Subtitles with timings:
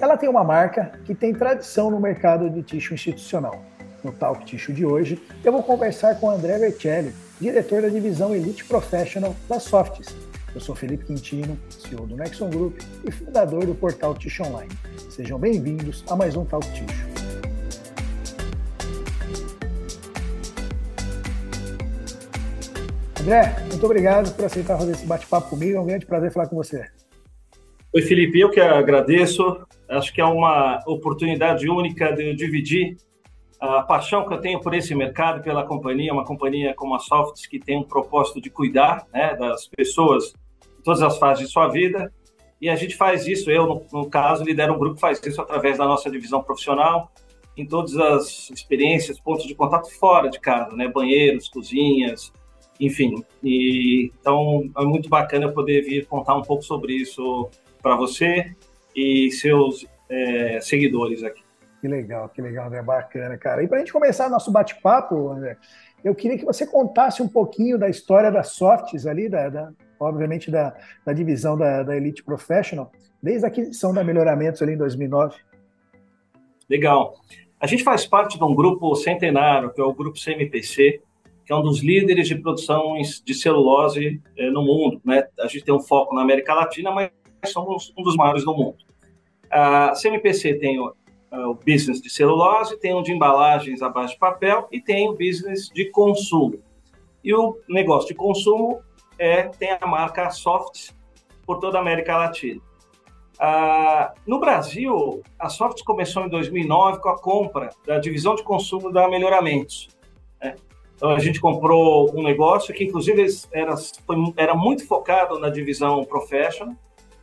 [0.00, 3.64] Ela tem uma marca que tem tradição no mercado de tixo institucional.
[4.04, 8.64] No Talk Tixo de hoje, eu vou conversar com André Vercelli, diretor da divisão Elite
[8.64, 10.16] Professional da Softs.
[10.54, 14.70] Eu sou Felipe Quintino, CEO do Nexon Group e fundador do portal Tixo Online.
[15.10, 17.08] Sejam bem-vindos a mais um Talk Tixo.
[23.20, 25.76] André, muito obrigado por aceitar fazer esse bate-papo comigo.
[25.76, 26.86] É um grande prazer falar com você.
[27.92, 29.66] Oi, Felipe, eu que agradeço.
[29.88, 32.96] Acho que é uma oportunidade única de eu dividir
[33.58, 37.46] a paixão que eu tenho por esse mercado, pela companhia, uma companhia como a Softs,
[37.46, 40.34] que tem um propósito de cuidar né, das pessoas
[40.78, 42.12] em todas as fases de sua vida.
[42.60, 45.78] E a gente faz isso, eu, no, no caso, lidero um grupo faz isso através
[45.78, 47.10] da nossa divisão profissional,
[47.56, 52.32] em todas as experiências, pontos de contato fora de casa, né, banheiros, cozinhas,
[52.78, 53.24] enfim.
[53.42, 57.48] E, então, é muito bacana poder vir contar um pouco sobre isso
[57.82, 58.54] para você
[58.98, 61.42] e seus é, seguidores aqui.
[61.80, 63.62] Que legal, que legal, André, bacana, cara.
[63.62, 65.56] E para a gente começar nosso bate-papo, André,
[66.02, 70.50] eu queria que você contasse um pouquinho da história da Softs ali, da, da obviamente
[70.50, 72.90] da, da divisão da, da, Elite Professional,
[73.22, 75.36] desde a aquisição da Melhoramentos ali em 2009.
[76.68, 77.14] Legal.
[77.60, 81.00] A gente faz parte de um grupo centenário, que é o Grupo CMPC,
[81.44, 85.00] que é um dos líderes de produções de celulose eh, no mundo.
[85.04, 85.24] Né?
[85.40, 87.10] A gente tem um foco na América Latina, mas
[87.46, 88.87] somos um dos maiores do mundo.
[89.50, 90.78] A CMPC tem
[91.30, 95.08] é, o business de celulose, tem o de embalagens à base de papel e tem
[95.08, 96.60] o business de consumo.
[97.22, 98.80] E o negócio de consumo
[99.18, 100.96] é tem a marca Softs
[101.44, 102.60] por toda a América Latina.
[103.38, 108.90] Ah, no Brasil, a Softs começou em 2009 com a compra da divisão de consumo
[108.90, 109.88] da Melhoramentos.
[110.42, 110.56] Né?
[110.96, 116.04] Então, a gente comprou um negócio que, inclusive, era, foi, era muito focado na divisão
[116.04, 116.74] professional,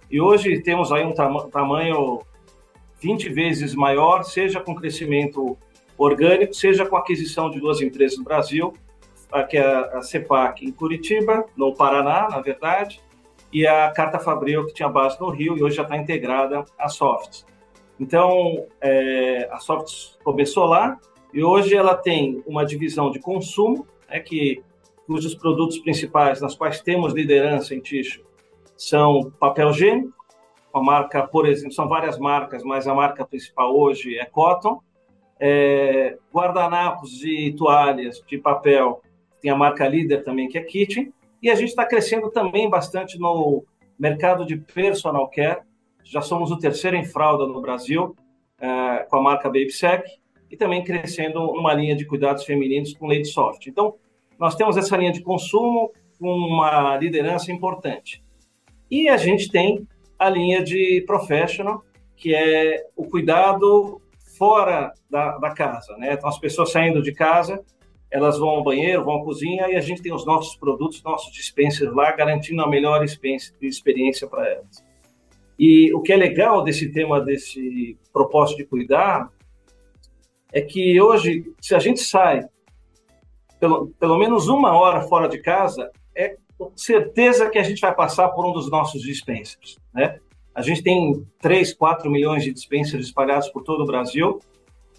[0.09, 2.20] e hoje temos aí um tam tamanho
[3.02, 5.58] 20 vezes maior, seja com crescimento
[5.97, 8.73] orgânico, seja com aquisição de duas empresas no Brasil,
[9.50, 13.02] que é a CEPAC em Curitiba, no Paraná, na verdade,
[13.52, 16.90] e a Carta Fabril, que tinha base no Rio e hoje já está integrada à
[16.90, 17.46] Softs.
[18.00, 21.00] Então, é, a Softs começou lá
[21.34, 24.62] e hoje ela tem uma divisão de consumo, né, que,
[25.08, 28.25] cujos produtos principais, nas quais temos liderança em tixo,
[28.78, 30.16] são papel higiênico,
[30.75, 34.81] a marca, por exemplo, são várias marcas, mas a marca principal hoje é Cotton.
[35.40, 39.02] É, guardanapos e toalhas de papel,
[39.40, 41.14] tem a marca líder também, que é Kitchen.
[41.41, 43.64] E a gente está crescendo também bastante no
[43.97, 45.62] mercado de personal care.
[46.03, 48.14] Já somos o terceiro em fralda no Brasil,
[48.59, 50.03] é, com a marca BabySec.
[50.52, 53.68] E também crescendo uma linha de cuidados femininos com leite soft.
[53.68, 53.96] Então,
[54.38, 58.25] nós temos essa linha de consumo com uma liderança importante.
[58.90, 59.88] E a gente tem
[60.18, 61.84] a linha de professional,
[62.16, 64.01] que é o cuidado
[64.38, 66.13] fora da, da casa, né?
[66.13, 67.63] Então, as pessoas saindo de casa,
[68.12, 71.34] elas vão ao banheiro, vão à cozinha e a gente tem os nossos produtos, nossos
[71.34, 74.84] dispensers lá, garantindo a melhor experiência para elas.
[75.57, 79.29] E o que é legal desse tema, desse propósito de cuidar,
[80.52, 82.41] é que hoje, se a gente sai
[83.59, 86.38] pelo, pelo menos uma hora fora de casa, é
[86.75, 89.77] certeza que a gente vai passar por um dos nossos dispensers.
[89.93, 90.19] Né?
[90.53, 94.39] A gente tem 3, 4 milhões de dispensers espalhados por todo o Brasil,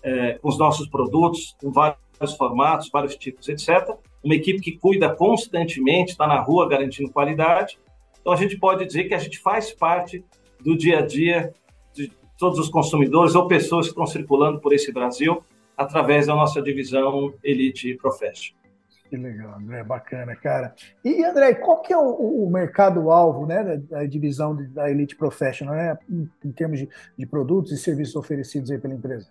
[0.02, 3.96] é, com os nossos produtos, com vários formatos, vários tipos, etc.
[4.22, 7.78] Uma equipe que cuida constantemente, está na rua garantindo qualidade.
[8.20, 10.24] Então, a gente pode dizer que a gente faz parte
[10.60, 11.52] do dia a dia
[11.94, 15.42] de todos os consumidores ou pessoas que estão circulando por esse Brasil
[15.76, 18.65] através da nossa divisão Elite Professional.
[19.08, 20.74] Que legal, André, bacana, cara.
[21.04, 25.74] E, André, qual que é o, o mercado-alvo né, da, da, divisão da Elite Professional,
[25.76, 29.30] né, em, em termos de, de, produtos e serviços oferecidos aí pela empresa?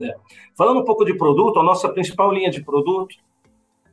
[0.00, 0.14] É.
[0.56, 3.16] Falando um pouco de produto, a nossa principal linha de produto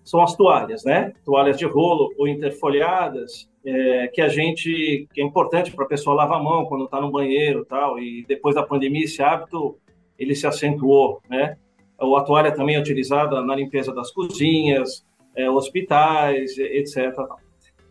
[0.03, 1.13] são as toalhas, né?
[1.25, 6.16] Toalhas de rolo ou interfolhadas, é, que a gente, que é importante para a pessoa
[6.16, 9.77] lavar a mão quando está no banheiro tal, e depois da pandemia esse hábito,
[10.18, 11.57] ele se acentuou, né?
[12.00, 15.06] A toalha também é utilizada na limpeza das cozinhas,
[15.36, 17.14] é, hospitais, etc.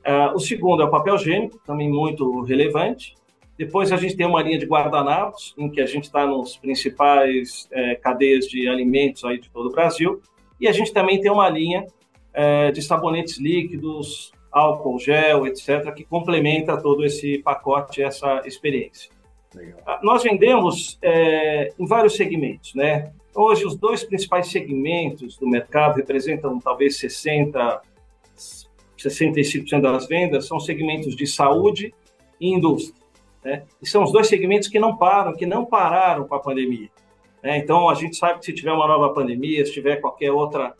[0.05, 3.14] É, o segundo é o papel higiênico, também muito relevante.
[3.58, 7.67] Depois a gente tem uma linha de guardanapos, em que a gente está nos principais
[7.73, 10.20] é, cadeias de alimentos aí de todo o Brasil.
[10.61, 11.87] E a gente também tem uma linha
[12.35, 19.11] é, de sabonetes líquidos, álcool gel, etc., que complementa todo esse pacote, essa experiência.
[19.55, 20.00] Legal.
[20.03, 23.12] Nós vendemos é, em vários segmentos, né?
[23.36, 27.82] Hoje, os dois principais segmentos do mercado representam talvez 60,
[28.98, 31.94] 65% das vendas, são segmentos de saúde
[32.40, 32.98] e indústria.
[33.44, 33.64] Né?
[33.80, 36.88] E são os dois segmentos que não param, que não pararam com a pandemia.
[37.42, 37.58] Né?
[37.58, 40.72] Então, a gente sabe que se tiver uma nova pandemia, se tiver qualquer outro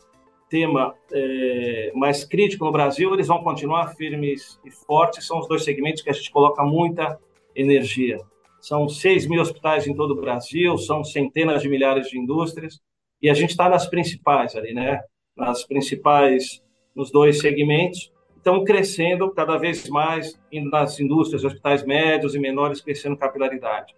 [0.49, 5.27] tema é, mais crítico no Brasil, eles vão continuar firmes e fortes.
[5.27, 7.19] São os dois segmentos que a gente coloca muita
[7.55, 8.19] energia.
[8.67, 12.81] São 6 mil hospitais em todo o Brasil, são centenas de milhares de indústrias,
[13.21, 14.99] e a gente está nas principais ali, né?
[15.37, 16.61] Nas principais,
[16.93, 20.37] nos dois segmentos, estão crescendo cada vez mais
[20.69, 23.95] nas indústrias, hospitais médios e menores, crescendo capilaridade.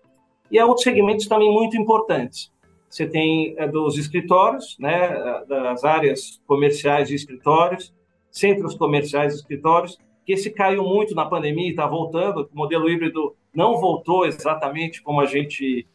[0.52, 2.52] E há outros segmentos também muito importantes.
[2.88, 7.92] Você tem é, dos escritórios, né, das áreas comerciais de escritórios,
[8.30, 9.98] centros comerciais de escritórios,
[10.30, 12.48] que esse caiu muito na pandemia e está voltando.
[12.54, 15.88] O modelo híbrido não voltou exatamente como a gente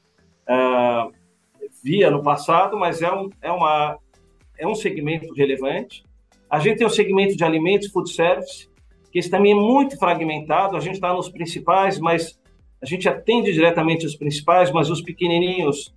[0.49, 1.13] uh,
[1.85, 3.97] via no passado, mas é um, é, uma,
[4.59, 6.03] é um segmento relevante.
[6.51, 8.69] A gente tem o segmento de alimentos, food service,
[9.13, 10.77] que esse também é muito fragmentado.
[10.77, 12.37] A gente está nos principais, mas
[12.83, 15.95] a gente atende diretamente os principais, mas os pequenininhos,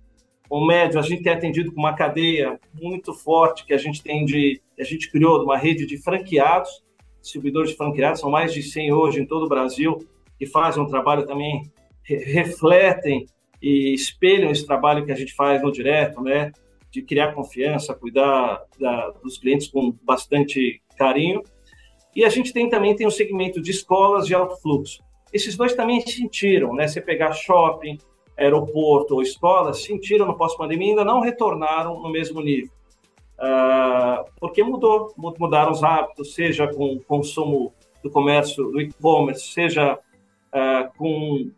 [0.48, 4.24] o médio, a gente tem atendido com uma cadeia muito forte que a gente tem
[4.24, 6.86] de, a gente criou uma rede de franqueados,
[7.20, 9.98] distribuidores de franqueados, são mais de 100 hoje em todo o Brasil,
[10.38, 11.62] que fazem um trabalho também,
[12.04, 13.26] refletem
[13.60, 16.52] e espelham esse trabalho que a gente faz no direto, né?
[16.90, 21.42] De criar confiança, cuidar da, dos clientes com bastante carinho.
[22.14, 25.02] E a gente tem também tem um segmento de escolas de alto fluxo.
[25.32, 26.88] Esses dois também sentiram, né?
[26.88, 27.98] Você pegar shopping,
[28.36, 32.70] aeroporto ou escola, sentiram no pós-pandemia e ainda não retornaram no mesmo nível.
[33.38, 39.94] Uh, porque mudou, mudaram os hábitos, seja com o consumo do comércio, do e-commerce, seja
[39.94, 41.48] uh, com,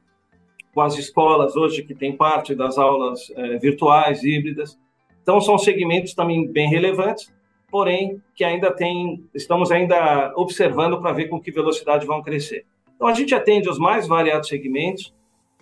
[0.74, 4.78] com as escolas hoje que tem parte das aulas uh, virtuais, híbridas.
[5.22, 7.32] Então, são segmentos também bem relevantes,
[7.70, 12.66] porém, que ainda tem, estamos ainda observando para ver com que velocidade vão crescer.
[12.94, 15.14] Então, a gente atende os mais variados segmentos,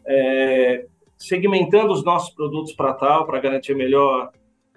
[0.04, 0.86] é,
[1.16, 4.32] segmentando os nossos produtos para tal, para garantir melhor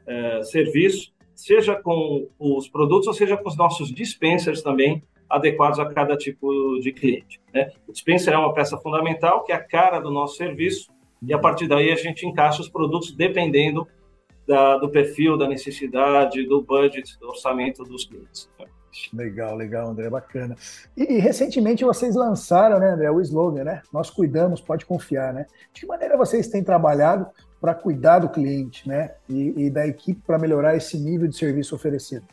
[0.05, 5.85] é, serviço, seja com os produtos ou seja com os nossos dispensers também, adequados a
[5.85, 7.41] cada tipo de cliente.
[7.53, 7.71] Né?
[7.87, 10.91] O dispenser é uma peça fundamental, que é a cara do nosso serviço,
[11.21, 13.87] e a partir daí a gente encaixa os produtos dependendo
[14.47, 18.49] da, do perfil, da necessidade, do budget, do orçamento dos clientes.
[19.13, 20.55] Legal, legal, André, bacana.
[20.97, 23.81] E, e, recentemente vocês lançaram, né, André, o slogan, né?
[23.93, 25.45] Nós cuidamos, pode confiar, né?
[25.71, 27.27] De que maneira vocês têm trabalhado
[27.61, 29.13] para cuidar do cliente, né?
[29.29, 32.25] E, e da equipe para melhorar esse nível de serviço oferecido?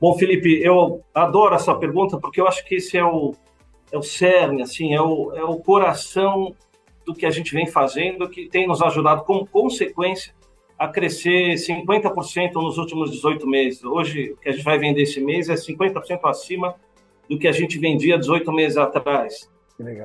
[0.00, 3.34] Bom, Felipe, eu adoro essa pergunta porque eu acho que esse é o,
[3.92, 6.54] é o cerne, assim, é o, é o coração
[7.06, 10.34] do que a gente vem fazendo, que tem nos ajudado como consequência
[10.76, 13.84] a crescer 50% nos últimos 18 meses.
[13.84, 16.74] Hoje, o que a gente vai vender esse mês é 50% acima
[17.30, 19.48] do que a gente vendia 18 meses atrás.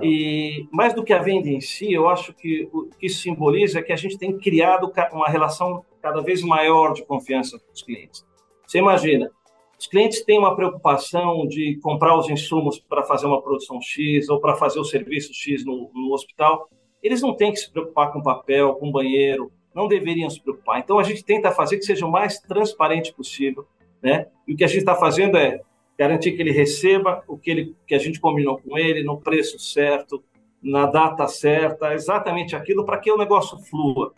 [0.03, 3.79] E mais do que a venda em si, eu acho que o que isso simboliza
[3.79, 7.81] é que a gente tem criado uma relação cada vez maior de confiança com os
[7.81, 8.25] clientes.
[8.65, 9.31] Você imagina,
[9.79, 14.39] os clientes têm uma preocupação de comprar os insumos para fazer uma produção X ou
[14.39, 16.69] para fazer o serviço X no, no hospital.
[17.01, 20.79] Eles não têm que se preocupar com papel, com banheiro, não deveriam se preocupar.
[20.79, 23.65] Então, a gente tenta fazer que seja o mais transparente possível,
[24.01, 24.27] né?
[24.47, 25.61] E o que a gente está fazendo é
[26.01, 29.59] garantir que ele receba o que, ele, que a gente combinou com ele, no preço
[29.59, 30.23] certo,
[30.59, 34.11] na data certa, exatamente aquilo para que o negócio flua.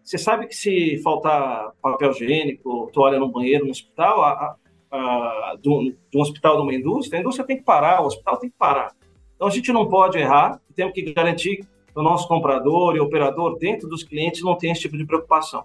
[0.00, 4.56] Você sabe que se faltar papel higiênico, toalha no banheiro, no hospital, a,
[4.92, 8.48] a, de, um, hospital de uma indústria, a indústria tem que parar, o hospital tem
[8.48, 8.94] que parar.
[9.34, 13.88] Então, a gente não pode errar, temos que garantir o nosso comprador e operador dentro
[13.88, 15.64] dos clientes não tem esse tipo de preocupação.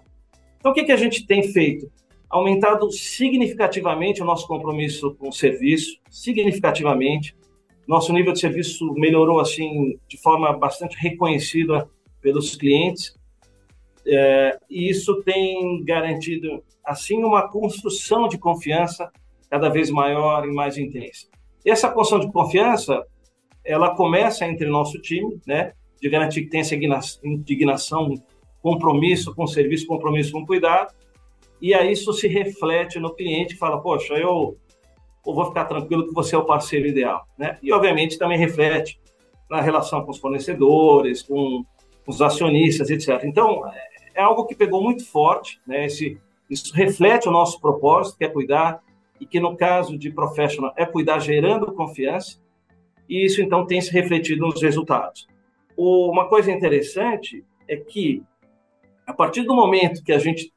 [0.58, 1.88] Então, o que, que a gente tem feito?
[2.28, 7.36] Aumentado significativamente o nosso compromisso com o serviço, significativamente.
[7.86, 11.88] Nosso nível de serviço melhorou assim de forma bastante reconhecida
[12.20, 13.14] pelos clientes.
[14.06, 19.10] É, e isso tem garantido assim uma construção de confiança
[19.48, 21.28] cada vez maior e mais intensa.
[21.64, 23.06] E essa construção de confiança,
[23.64, 25.72] ela começa entre nosso time, né?
[26.00, 26.74] de garantir que tem essa
[27.24, 28.14] indignação,
[28.60, 30.94] compromisso com o serviço, compromisso com o cuidado,
[31.64, 34.56] e aí isso se reflete no cliente, fala, poxa, eu,
[35.26, 37.58] eu vou ficar tranquilo que você é o parceiro ideal, né?
[37.62, 39.00] E obviamente também reflete
[39.48, 41.64] na relação com os fornecedores, com
[42.06, 43.24] os acionistas, etc.
[43.24, 43.62] Então,
[44.14, 45.86] é algo que pegou muito forte, né?
[45.86, 46.18] Esse,
[46.50, 48.82] isso reflete o nosso propósito, que é cuidar,
[49.20, 52.38] e que no caso de professional é cuidar gerando confiança,
[53.08, 55.26] e isso então tem se refletido nos resultados
[55.76, 58.22] uma coisa interessante é que,
[59.06, 60.52] a partir do momento que a gente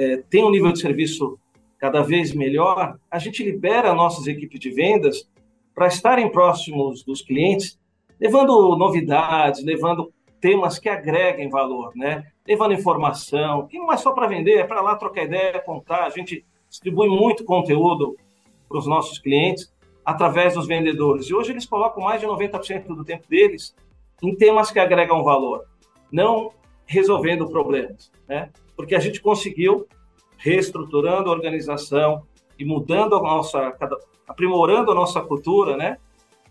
[0.00, 1.38] é, tem um nível de serviço
[1.78, 5.28] cada vez melhor, a gente libera nossas equipes de vendas
[5.74, 7.78] para estarem próximos dos clientes
[8.18, 12.24] levando novidades, levando temas que agreguem valor, né?
[12.46, 16.04] levando informação, que não é só para vender, é para lá trocar ideia, contar.
[16.04, 18.16] A gente distribui muito conteúdo
[18.68, 19.70] para os nossos clientes
[20.04, 21.26] através dos vendedores.
[21.26, 23.74] E hoje eles colocam mais de 90% do tempo deles
[24.22, 25.64] em temas que agregam valor,
[26.10, 26.52] não
[26.90, 28.50] resolvendo problemas, né?
[28.76, 29.86] Porque a gente conseguiu
[30.36, 32.26] reestruturando a organização
[32.58, 33.72] e mudando a nossa,
[34.26, 35.98] aprimorando a nossa cultura, né?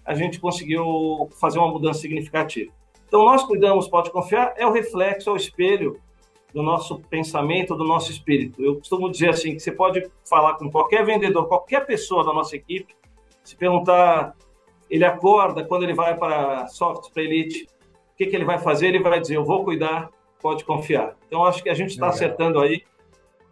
[0.05, 2.71] A gente conseguiu fazer uma mudança significativa.
[3.05, 5.99] Então, nós cuidamos, pode confiar, é o reflexo, é o espelho
[6.53, 8.63] do nosso pensamento, do nosso espírito.
[8.63, 12.55] Eu costumo dizer assim, que você pode falar com qualquer vendedor, qualquer pessoa da nossa
[12.55, 12.95] equipe,
[13.43, 14.35] se perguntar,
[14.89, 17.67] ele acorda quando ele vai para soft, para elite,
[18.13, 18.87] o que, que ele vai fazer?
[18.87, 20.09] Ele vai dizer, eu vou cuidar,
[20.41, 21.15] pode confiar.
[21.27, 22.83] Então, acho que a gente está acertando aí,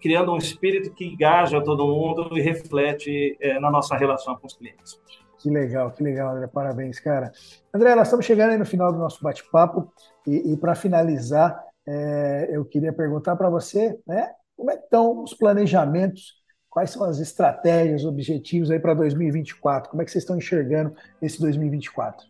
[0.02, 4.56] criando um espírito que engaja todo mundo e reflete é, na nossa relação com os
[4.56, 5.00] clientes.
[5.40, 6.48] Que legal, que legal, André.
[6.48, 7.32] Parabéns, cara.
[7.74, 9.92] André, nós estamos chegando aí no final do nosso bate-papo
[10.26, 15.34] e, e para finalizar, é, eu queria perguntar para você, né, como é estão os
[15.36, 16.34] planejamentos,
[16.70, 19.90] quais são as estratégias, objetivos aí para 2024?
[19.90, 22.26] Como é que vocês estão enxergando esse 2024?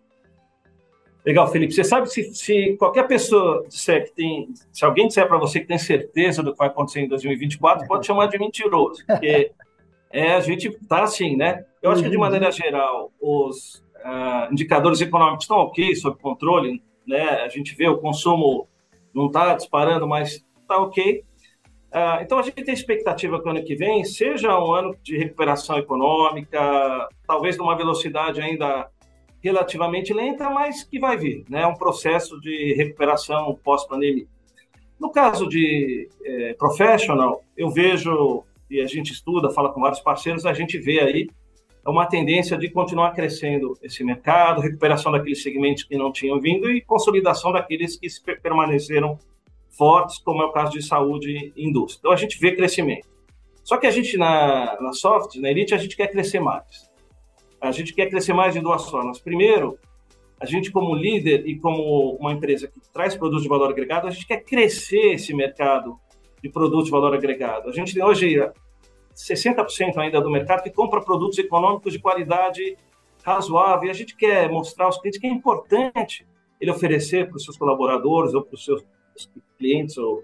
[1.28, 1.74] Legal, Felipe.
[1.74, 5.68] Você sabe se, se qualquer pessoa disser que tem, se alguém disser para você que
[5.68, 9.52] tem certeza do que vai acontecer em 2024, pode chamar de mentiroso, porque
[10.10, 11.66] é, a gente está assim, né?
[11.82, 17.42] Eu acho que, de maneira geral, os uh, indicadores econômicos estão ok, sob controle, né?
[17.42, 18.66] A gente vê o consumo
[19.14, 21.26] não está disparando, mas está ok.
[21.92, 25.18] Uh, então, a gente tem expectativa que o ano que vem seja um ano de
[25.18, 28.90] recuperação econômica, talvez numa velocidade ainda
[29.42, 31.66] relativamente lenta, mas que vai vir, né?
[31.66, 34.28] Um processo de recuperação pós-pandemia.
[35.00, 40.46] No caso de eh, professional, eu vejo e a gente estuda, fala com vários parceiros,
[40.46, 41.30] a gente vê aí
[41.86, 46.82] uma tendência de continuar crescendo esse mercado, recuperação daqueles segmentos que não tinham vindo e
[46.82, 48.10] consolidação daqueles que
[48.42, 49.18] permaneceram
[49.70, 52.00] fortes, como é o caso de saúde e indústria.
[52.00, 53.08] Então a gente vê crescimento.
[53.64, 56.87] Só que a gente na, na soft, na elite, a gente quer crescer mais.
[57.60, 59.20] A gente quer crescer mais de duas formas.
[59.20, 59.78] Primeiro,
[60.40, 64.12] a gente como líder e como uma empresa que traz produtos de valor agregado, a
[64.12, 66.00] gente quer crescer esse mercado
[66.42, 67.70] de produtos de valor agregado.
[67.70, 68.38] A gente tem hoje
[69.16, 72.78] 60% ainda do mercado que compra produtos econômicos de qualidade
[73.24, 73.88] razoável.
[73.88, 76.26] E a gente quer mostrar aos clientes que é importante
[76.62, 78.86] ele oferecer para os seus colaboradores ou para os seus
[79.58, 80.24] clientes ou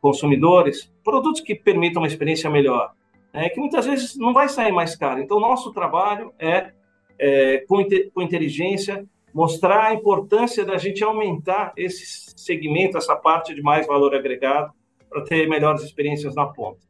[0.00, 2.92] consumidores produtos que permitam uma experiência melhor,
[3.34, 3.48] né?
[3.48, 5.20] que muitas vezes não vai sair mais caro.
[5.20, 6.72] Então, nosso trabalho é,
[7.18, 13.60] é com, com inteligência, mostrar a importância da gente aumentar esse segmento, essa parte de
[13.60, 14.72] mais valor agregado,
[15.10, 16.80] para ter melhores experiências na ponta.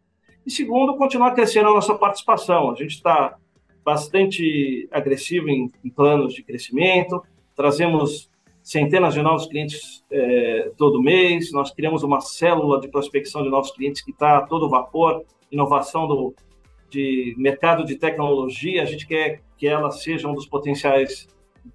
[0.47, 2.71] E segundo, continuar crescendo a nossa participação.
[2.71, 3.37] A gente está
[3.83, 7.23] bastante agressivo em, em, planos de crescimento,
[7.55, 8.31] trazemos
[8.65, 13.71] centenas de novos clientes é, todo mês, nós criamos uma célula de prospecção de novos
[13.71, 16.35] clientes que está a todo vapor, inovação do,
[16.89, 21.29] de mercado de tecnologia, a gente quer que ela seja um dos potenciais,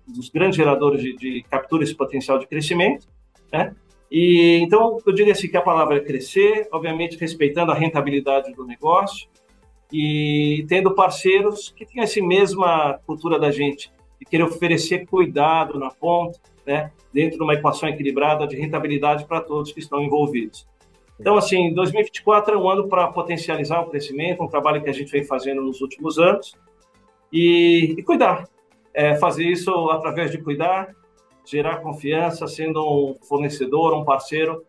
[0.08, 3.08] dos grandes geradores de, de captura esse potencial de crescimento,
[3.54, 3.76] né?
[4.12, 8.66] E então eu diria assim que a palavra é crescer, obviamente respeitando a rentabilidade do
[8.66, 9.30] negócio
[9.94, 15.92] e tendo parceiros que tenham essa mesma cultura da gente e querer oferecer cuidado na
[15.92, 16.40] ponta,
[16.70, 20.68] né, dentro de uma equação equilibrada de rentabilidade para todos que estão envolvidos.
[21.20, 25.12] Então, assim, 2024 é um ano para potencializar o crescimento, um trabalho que a gente
[25.12, 26.56] vem fazendo nos últimos anos,
[27.34, 28.48] e, e cuidar.
[28.94, 30.96] É, fazer isso através de cuidar,
[31.44, 34.64] gerar confiança, sendo um fornecedor, um parceiro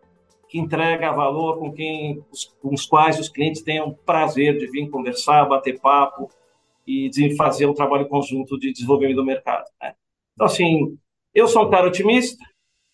[0.48, 2.24] que entrega valor com quem,
[2.62, 6.30] com os quais os clientes tenham prazer de vir conversar, bater papo
[6.86, 9.66] e de fazer um trabalho conjunto de desenvolvimento do mercado.
[9.80, 9.92] Né?
[10.34, 10.98] Então, assim,
[11.34, 12.44] eu sou um cara otimista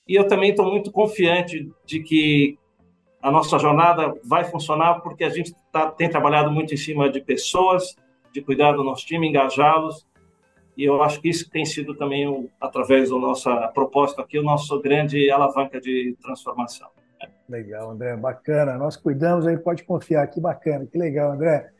[0.07, 2.59] e eu também estou muito confiante de que
[3.23, 7.21] a nossa jornada vai funcionar porque a gente tá, tem trabalhado muito em cima de
[7.21, 7.97] pessoas,
[8.33, 10.07] de cuidar do nosso time, engajá-los
[10.77, 14.79] e eu acho que isso tem sido também, através da nossa proposta aqui, o nosso
[14.83, 16.89] grande alavanca de transformação.
[17.49, 18.77] Legal, André, bacana.
[18.77, 21.71] Nós cuidamos aí, pode confiar, que bacana, que legal, André.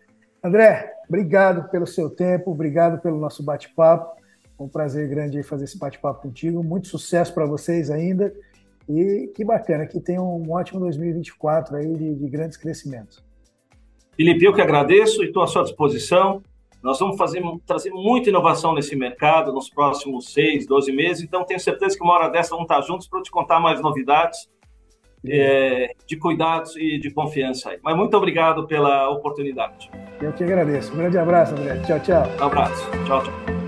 [0.43, 4.17] André, obrigado pelo seu tempo, obrigado pelo nosso bate-papo.
[4.59, 6.63] Um prazer grande fazer esse bate-papo contigo.
[6.63, 8.33] Muito sucesso para vocês ainda.
[8.89, 13.25] E que bacana, que tenham um ótimo 2024 aí de, de grandes crescimentos.
[14.17, 16.43] Felipe, eu que agradeço e estou à sua disposição.
[16.83, 21.59] Nós vamos fazer, trazer muita inovação nesse mercado nos próximos seis, doze meses, então tenho
[21.59, 24.49] certeza que uma hora dessa vamos estar juntos para te contar mais novidades
[25.29, 27.71] é, de cuidados e de confiança.
[27.71, 27.79] Aí.
[27.83, 29.91] Mas muito obrigado pela oportunidade.
[30.21, 30.93] Eu te agradeço.
[30.93, 31.81] Um grande abraço, André.
[31.81, 32.23] Tchau, tchau.
[32.41, 32.91] Um abraço.
[33.05, 33.66] Tchau, tchau.